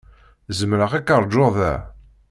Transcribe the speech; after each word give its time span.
Zemreɣ 0.59 0.91
ad 0.97 1.03
k-ṛjuɣ 1.07 1.49
da? 1.57 1.73